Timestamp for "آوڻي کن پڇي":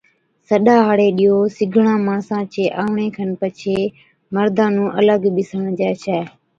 2.81-3.77